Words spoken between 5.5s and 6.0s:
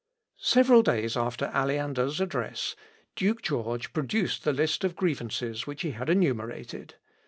which he